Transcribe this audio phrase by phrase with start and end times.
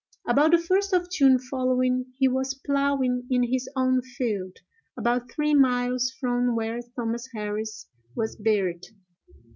[0.27, 4.57] "About the first of June following, he was ploughing in his own field,
[4.97, 8.83] about three miles from where Thomas Harris was buried.